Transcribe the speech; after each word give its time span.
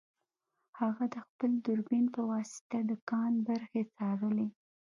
هغه 0.79 1.03
د 1.13 1.15
خپل 1.27 1.51
دوربین 1.65 2.05
په 2.15 2.21
واسطه 2.31 2.77
د 2.89 2.91
کان 3.09 3.33
برخې 3.47 3.81
څارلې 3.95 4.47